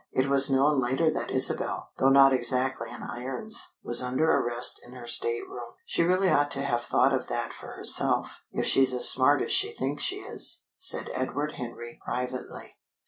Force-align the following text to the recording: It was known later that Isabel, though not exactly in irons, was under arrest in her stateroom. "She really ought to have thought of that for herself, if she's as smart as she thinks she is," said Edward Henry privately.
It 0.11 0.27
was 0.27 0.49
known 0.49 0.79
later 0.79 1.11
that 1.11 1.29
Isabel, 1.29 1.91
though 1.99 2.09
not 2.09 2.33
exactly 2.33 2.89
in 2.89 3.03
irons, 3.03 3.75
was 3.83 4.01
under 4.01 4.31
arrest 4.31 4.81
in 4.83 4.93
her 4.93 5.05
stateroom. 5.05 5.75
"She 5.85 6.01
really 6.01 6.27
ought 6.27 6.49
to 6.57 6.63
have 6.63 6.81
thought 6.83 7.13
of 7.13 7.27
that 7.27 7.53
for 7.53 7.73
herself, 7.73 8.39
if 8.51 8.65
she's 8.65 8.95
as 8.95 9.07
smart 9.07 9.43
as 9.43 9.51
she 9.51 9.71
thinks 9.71 10.01
she 10.01 10.15
is," 10.21 10.63
said 10.75 11.11
Edward 11.13 11.51
Henry 11.57 11.99
privately. 12.03 12.77